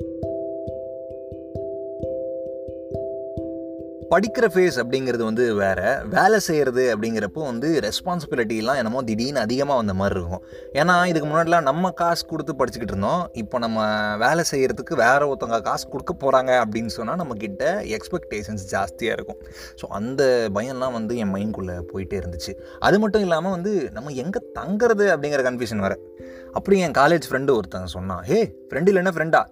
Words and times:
Thank 0.00 0.24
you. 0.24 0.33
படிக்கிற 4.14 4.46
face 4.54 4.76
அப்படிங்கிறது 4.82 5.24
வந்து 5.28 5.44
வேறு. 5.60 5.88
வேலை 6.16 6.38
செய்கிறது 6.46 6.82
அப்படிங்கிறப்போ 6.94 7.40
வந்து 7.50 7.68
ரெஸ்பான்சிபிலிட்டிலாம் 7.86 8.78
என்னமோ 8.80 9.00
திடீர்னு 9.08 9.40
அதிகமாக 9.46 9.78
வந்த 9.80 9.94
மாதிரி 10.00 10.18
இருக்கும். 10.20 10.42
ஏன்னா 10.80 10.94
இதுக்கு 11.10 11.28
முன்னாடிலாம் 11.30 11.66
நம்ம 11.70 11.90
காசு 12.00 12.22
கொடுத்து 12.32 12.52
படிச்சுக்கிட்டு 12.60 12.94
இருந்தோம். 12.94 13.22
இப்போ 13.42 13.58
நம்ம 13.64 13.86
வேலை 14.24 14.44
செய்கிறதுக்கு 14.52 14.94
வேற 15.04 15.20
ஒருத்தவங்க 15.30 15.60
காசு 15.70 15.84
கொடுக்க 15.94 16.14
போகிறாங்க 16.22 16.52
அப்படின்னு 16.64 16.92
சொன்னால் 16.98 17.20
நம்மக்கிட்ட 17.22 17.64
எக்ஸ்பெக்டேஷன்ஸ் 17.98 18.66
ஜாஸ்தியாக 18.74 19.16
இருக்கும். 19.18 19.40
ஸோ 19.80 19.86
அந்த 19.98 20.22
பயம்லாம் 20.58 20.96
வந்து 20.98 21.16
என் 21.24 21.34
மைண்ட்குள்ளே 21.36 21.76
போயிட்டே 21.92 22.18
இருந்துச்சு. 22.22 22.54
அது 22.88 22.98
மட்டும் 23.04 23.24
இல்லாமல் 23.26 23.54
வந்து 23.56 23.74
நம்ம 23.98 24.14
எங்கே 24.24 24.42
தங்குறது 24.60 25.06
அப்படிங்கிற 25.14 25.42
கன்ஃபியூஷன் 25.48 25.84
வேறு. 25.86 25.98
அப்படி 26.58 26.76
என் 26.86 26.98
காலேஜ் 27.02 27.28
ஃப்ரெண்டு 27.28 27.52
ஒருத்தன் 27.58 27.94
சொன்னான் 27.98 28.24
ஹே 28.30 28.40
ஃப்ரெண்டு 28.70 28.90
இல்லைன்னா 28.92 29.14
ஃப்ரெண்டா 29.16 29.42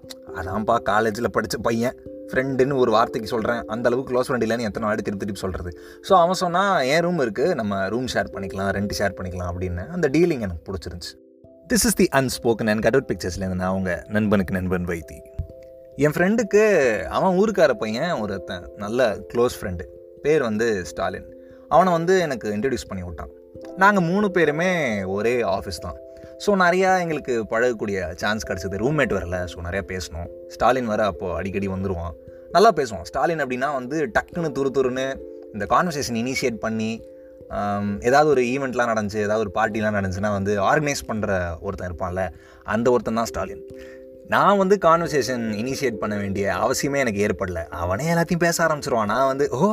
அதான்ப்பா 0.41 0.77
காலேஜில் 0.91 1.35
படித்த 1.37 1.57
பையன். 1.67 1.97
ஃப்ரெண்டுன்னு 2.33 2.77
ஒரு 2.83 2.91
வார்த்தைக்கு 2.97 3.31
சொல்கிறேன் 3.35 3.61
அந்த 3.75 3.87
அளவுக்கு 3.91 4.11
க்ளோஸ் 4.13 4.29
ஃப்ரெண்ட் 4.29 4.45
இல்லைன்னு 4.47 4.69
எத்தனை 4.69 4.87
வாட்டி 4.89 5.05
திருப்பி 5.09 5.25
திருப்பி 5.25 5.45
சொல்கிறது 5.45 5.73
ஸோ 6.09 6.13
அவன் 6.23 6.41
சொன்னால் 6.45 6.87
என் 6.93 7.03
ரூம் 7.07 7.21
இருக்குது 7.27 7.57
நம்ம 7.61 7.81
ரூம் 7.95 8.09
ஷேர் 8.15 8.33
பண்ணிக்கலாம் 8.37 8.71
ரெண்ட் 8.77 8.95
ஷேர் 9.01 9.17
பண்ணிக்கலாம் 9.19 9.51
அப்படின்னு. 9.53 9.85
அந்த 9.97 10.09
டீலிங் 10.17 10.45
எனக்கு 10.47 10.65
பிடிச்சிருந்துச்சு. 10.69 11.15
This 11.73 11.87
is 11.89 11.99
the 12.01 12.07
unspoken 12.21 12.71
and 12.73 12.85
கடவுட் 12.87 13.09
பிக்சர்ஸ்லேருந்து 13.11 13.61
நான் 13.63 13.73
அவங்க 13.75 13.93
நண்பனுக்கு 14.17 14.57
நண்பன் 14.59 14.89
வைத்தி. 14.93 15.19
என் 16.07 16.15
ஃப்ரெண்டுக்கு 16.17 16.63
அவன் 17.17 17.37
ஊருக்கார 17.41 17.73
பையன் 17.83 18.13
ஒருத்தன் 18.23 18.67
நல்ல 18.85 19.09
க்ளோஸ் 19.33 19.57
ஃப்ரெண்டு 19.59 19.87
பேர் 20.25 20.43
வந்து 20.49 20.67
ஸ்டாலின். 20.91 21.29
அவனை 21.75 21.93
வந்து 21.99 22.15
எனக்கு 22.27 22.49
இன்ட்ரடியூஸ் 22.57 22.89
பண்ணி 22.91 23.05
விட்டான். 23.07 23.33
நாங்கள் 23.83 24.07
மூணு 24.11 24.27
பேருமே 24.37 24.71
ஒரே 25.17 25.35
ஆஃபீஸ் 25.57 25.85
தான். 25.87 25.99
ஸோ 26.45 26.51
நிறையா 26.65 26.91
எங்களுக்கு 27.03 27.35
பழகக்கூடிய 27.53 27.99
சான்ஸ் 28.23 28.47
கிடச்சிது. 28.49 28.77
ரூம்மேட் 28.85 29.15
வரல 29.19 29.39
ஸோ 29.53 29.59
நிறையா 29.67 29.85
பேசணும். 29.93 30.29
ஸ்டாலின் 30.55 30.91
வர 30.93 31.03
அப்போது 31.13 31.37
அடிக்கடி 31.39 31.69
வந்துடுவான் 31.75 32.15
நல்லா 32.57 32.71
பேசுவான். 32.79 33.07
ஸ்டாலின் 33.11 33.43
அப்படின்னா 33.45 33.71
வந்து 33.79 33.99
டக்குன்னு 34.17 34.51
துரு 34.59 34.71
துருன்னு 34.77 35.07
இந்த 35.55 35.65
கான்வர்சேஷன் 35.75 36.19
இனிஷியேட் 36.23 36.59
பண்ணி 36.67 36.91
ஏதாவது 38.09 38.29
ஒரு 38.35 38.43
ஈவெண்ட்லாம் 38.53 38.91
நடந்துச்சு 38.93 39.23
ஏதாவது 39.25 39.45
ஒரு 39.45 39.53
பார்ட்டிலாம் 39.57 39.97
நடந்துச்சுன்னா 39.99 40.31
வந்து 40.37 40.53
ஆர்கனைஸ் 40.69 41.03
பண்ணுற 41.11 41.41
ஒருத்தன் 41.67 41.89
இருப்பான்ல 41.91 42.23
அந்த 42.75 42.87
ஒருத்தன் 42.95 43.21
தான் 43.21 43.31
ஸ்டாலின். 43.31 43.63
நான் 44.35 44.61
வந்து 44.63 44.77
கான்வர்சேஷன் 44.87 45.45
இனிஷியேட் 45.63 46.01
பண்ண 46.03 46.15
வேண்டிய 46.23 46.45
அவசியமே 46.65 47.03
எனக்கு 47.05 47.25
ஏற்படல. 47.27 47.63
அவனே 47.83 48.07
எல்லாத்தையும் 48.15 48.45
பேச 48.47 48.57
ஆரம்பிச்சிருவான். 48.67 49.13
நான் 49.15 49.31
வந்து 49.33 49.47
ஓ 49.59 49.69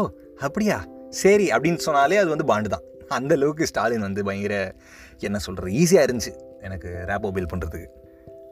அப்படியா? 0.47 0.79
சரி 1.21 1.47
அப்படின்னு 1.55 1.81
சொன்னாலே 1.87 2.19
அது 2.23 2.29
வந்து 2.35 2.47
பாண்டு 2.51 2.73
தான். 2.75 2.85
அந்த 3.09 3.35
அளவுக்கு 3.35 3.67
ஸ்டாலின் 3.67 3.99
வந்து 3.99 4.23
பயங்கர 4.23 4.73
என்ன 5.19 5.37
சொல்கிறது 5.37 5.73
ஈஸியாக 5.77 6.09
இருந்துச்சு 6.09 6.33
எனக்கு 6.61 6.89
ரேப்போ 7.07 7.31
பில் 7.31 7.51
பண்ணுறதுக்கு 7.53 7.85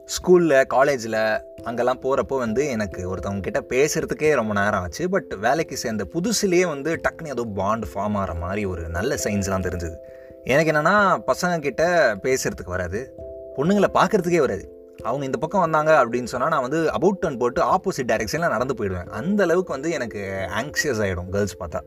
ஸ்கூலில் 0.08 0.66
காலேஜில் 0.66 1.16
அங்கெல்லாம் 1.62 2.00
போகிறப்போ 2.00 2.38
வந்து 2.38 2.68
எனக்கு 2.68 3.16
ஒருத்தவங்க 3.16 3.40
கிட்ட 3.40 3.60
பேசுகிறதுக்கே 3.68 4.34
ரொம்ப 4.34 4.52
நேரம் 4.54 4.80
ஆச்சு. 4.80 5.08
பட் 5.08 5.34
வேலைக்கு 5.40 5.76
சேர்ந்த 5.76 6.06
புதுசுலேயே 6.14 6.66
வந்து 6.66 7.00
டக்குனு 7.08 7.26
ஏதோ 7.26 7.44
பாண்ட் 7.54 7.84
ஃபார்ம் 7.84 8.14
ஆகிற 8.14 8.34
மாதிரி 8.34 8.64
ஒரு 8.64 8.88
நல்ல 8.88 9.14
சயின்ஸ்லாம் 9.24 9.66
தெரிஞ்சுது. 9.66 9.96
எனக்கு 10.44 10.72
என்னென்னா 10.72 10.96
பசங்கக்கிட்ட 11.26 11.84
பேசுகிறதுக்கு 12.24 12.74
வராது. 12.76 13.14
பொண்ணுங்களை 13.56 13.86
பார்க்குறதுக்கே 13.94 14.38
வராது. 14.38 14.96
அவங்க 15.02 15.24
இந்த 15.24 15.38
பக்கம் 15.38 15.60
வந்தாங்க 15.60 16.04
அப்படின்னு 16.04 16.24
சொன்னால் 16.24 16.48
நான் 16.48 16.60
வந்து 16.60 16.90
அபவுட் 16.90 17.24
டர்ன் 17.26 17.38
போட்டு 17.38 17.62
ஆப்போசிட் 17.62 18.08
டைரெக்ஷனில் 18.08 18.48
நடந்து 18.48 18.74
போயிடுவேன். 18.74 19.06
அந்த 19.06 19.42
அளவுக்கு 19.42 19.72
வந்து 19.72 19.90
எனக்கு 19.90 20.48
ஆங்ஷியஸ் 20.60 21.02
ஆகிடும் 21.04 21.28
கேர்ள்ஸ் 21.28 21.56
பார்த்தா. 21.60 21.80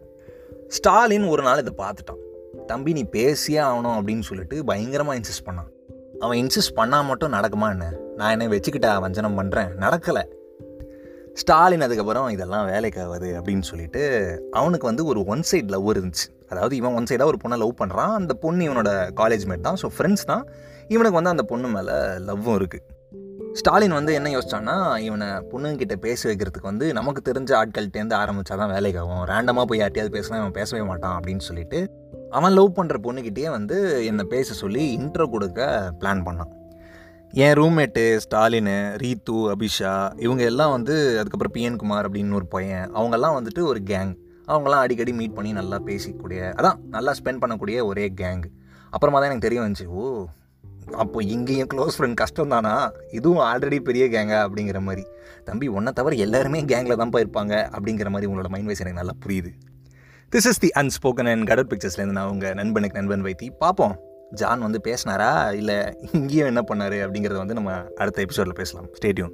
ஸ்டாலின் 0.68 1.26
ஒரு 1.26 1.44
நாள் 1.44 1.60
இதை 1.60 1.74
பார்த்துட்டான். 1.78 2.22
தம்பி 2.72 2.92
நீ 2.98 3.04
பேசியே 3.16 3.62
ஆகணும் 3.70 3.96
அப்படின்னு 4.00 4.26
சொல்லிட்டு 4.30 4.58
பயங்கரமாக 4.70 5.18
இன்சிஸ்ட் 5.20 5.48
பண்ணான். 5.48 5.72
அவன் 6.26 6.40
இன்சிஸ்ட் 6.44 6.78
பண்ணால் 6.80 7.08
மட்டும் 7.10 7.34
நடக்குமா 7.38 7.68
என்ன? 7.76 7.86
நான் 8.20 8.34
என்னை 8.36 8.48
வச்சுக்கிட்டா 8.54 8.92
வஞ்சனம் 9.06 9.38
பண்ணுறேன் 9.40 9.72
நடக்கலை. 9.84 10.24
ஸ்டாலின் 11.42 11.86
அதுக்கப்புறம் 11.86 12.28
இதெல்லாம் 12.36 12.66
வேலைக்கு 12.72 13.02
அப்படின்னு 13.40 13.66
சொல்லிட்டு 13.70 14.02
அவனுக்கு 14.60 14.86
வந்து 14.90 15.04
ஒரு 15.12 15.20
ஒன் 15.34 15.44
சைடு 15.50 15.70
லவ் 15.76 15.88
இருந்துச்சு. 15.94 16.26
அதாவது 16.52 16.74
இவன் 16.80 16.96
ஒன் 17.00 17.08
சைடாக 17.10 17.32
ஒரு 17.32 17.38
பொண்ணை 17.44 17.58
லவ் 17.62 17.80
பண்ணுறான் 17.82 18.14
அந்த 18.20 18.34
பொண்ணு 18.44 18.66
இவனோட 18.68 18.92
காலேஜ் 19.20 19.46
மேட் 19.52 19.68
தான். 19.68 19.80
ஸோ 19.82 19.90
ஃப்ரெண்ட்ஸ் 19.96 20.26
தான். 20.32 20.44
இவனுக்கு 20.96 21.18
வந்து 21.20 21.34
அந்த 21.36 21.44
பொண்ணு 21.52 21.68
மேலே 21.76 21.96
லவ்வும் 22.30 22.58
இருக்குது 22.60 22.88
ஸ்டாலின் 23.60 23.96
வந்து 23.98 24.12
என்ன 24.18 24.28
யோசிச்சான்னா 24.34 24.76
இவனை 25.06 25.28
பொண்ணுங்கிட்ட 25.52 25.96
பேச 26.06 26.22
வைக்கிறதுக்கு 26.30 26.70
வந்து 26.72 26.86
நமக்கு 26.98 27.22
தெரிஞ்ச 27.30 27.52
ஆட்கள்கிட்டேருந்து 27.62 28.16
ஆரம்பித்தா 28.20 28.58
தான் 28.62 28.72
வேலைக்கு 28.76 29.00
ஆகும். 29.02 29.24
ரேண்டமாக 29.32 29.66
போய் 29.70 29.82
யார்ட்டையாவது 29.82 30.16
பேசினா 30.18 30.40
இவன் 30.42 30.56
பேசவே 30.60 30.84
மாட்டான் 30.92 31.16
அப்படின்னு 31.18 31.44
சொல்லிட்டு 31.48 31.80
அவன் 32.38 32.56
லவ் 32.58 32.78
பண்ணுற 32.78 32.98
பொண்ணுக்கிட்டேயே 33.06 33.50
வந்து 33.58 33.78
என்னை 34.10 34.24
பேச 34.34 34.54
சொல்லி 34.62 34.84
இன்ட்ரோ 34.98 35.26
கொடுக்க 35.36 35.70
பிளான் 36.02 36.26
பண்ணான். 36.28 36.52
என் 37.44 37.56
ரூம்மேட்டு 37.60 38.04
ஸ்டாலின் 38.24 38.74
ரீத்து 39.04 39.36
அபிஷா 39.54 39.94
இவங்க 40.26 40.44
எல்லாம் 40.52 40.74
வந்து 40.76 40.96
அதுக்கப்புறம் 41.22 41.56
பிஎன் 41.58 41.80
குமார் 41.82 42.08
அப்படின்னு 42.08 42.38
ஒரு 42.40 42.48
பையன். 42.56 42.88
அவங்கெல்லாம் 42.98 43.38
வந்துட்டு 43.38 43.64
ஒரு 43.72 43.82
கேங் 43.92 44.14
அவங்கெல்லாம் 44.52 44.84
அடிக்கடி 44.86 45.14
மீட் 45.20 45.38
பண்ணி 45.38 45.52
நல்லா 45.60 45.80
பேசிக்கூடிய 45.90 46.40
அதான் 46.60 46.80
நல்லா 46.96 47.12
ஸ்பெண்ட் 47.20 47.42
பண்ணக்கூடிய 47.44 47.80
ஒரே 47.92 48.06
கேங் 48.22 48.46
அப்புறமா 48.94 49.18
தான் 49.20 49.30
எனக்கு 49.30 49.48
தெரிய 49.48 49.62
வந்துச்சு 49.64 49.88
ஓ 50.00 50.06
அப்போ 51.02 51.20
இங்கேயும் 51.34 51.70
க்ளோஸ் 51.74 51.98
ஃப்ரெண்ட் 51.98 52.18
கஷ்டம் 52.22 52.54
தானா? 52.54 52.74
இதுவும் 53.18 53.44
ஆல்ரெடி 53.50 53.78
பெரிய 53.90 54.04
கேங்கா 54.14 54.40
அப்படிங்கிற 54.46 54.80
மாதிரி. 54.88 55.04
தம்பி 55.50 55.68
ஒன்றை 55.78 55.92
தவிர 56.00 56.16
எல்லாருமே 56.26 56.60
கேங்கில் 56.72 57.00
தான்ப்பா 57.02 57.20
இருப்பாங்க 57.24 57.54
அப்படிங்கிற 57.76 58.10
மாதிரி 58.14 58.30
உங்களோட 58.30 58.50
மைண்ட் 58.54 58.70
வைஸ் 58.70 58.82
எனக்கு 58.84 59.02
நல்லா 59.02 59.16
புரியுது. 59.26 59.52
This 60.36 60.48
is 60.52 60.60
the 60.60 60.70
unspoken 60.76 61.30
and 61.32 61.48
கடல் 61.48 61.68
பிக்சர்ஸ்லேருந்து 61.70 62.18
நான் 62.18 62.30
உங்கள் 62.30 62.54
நண்பனுக்கு 62.54 63.02
நண்பன் 63.02 63.24
வைத்தி. 63.24 63.48
பார்ப்போம். 63.60 64.00
ஜான் 64.32 64.60
வந்து 64.60 64.80
பேசினாரா? 64.84 65.54
இல்லை 65.54 65.76
இங்கேயும் 66.12 66.46
என்ன 66.46 66.62
பண்ணாரு 66.62 66.98
அப்படிங்கிறத 67.06 67.38
வந்து 67.38 67.54
நம்ம 67.54 67.72
அடுத்த 67.96 68.22
எபிசோடில் 68.22 68.54
பேசலாம். 68.54 68.88
ஸ்டேடியூன் 69.02 69.34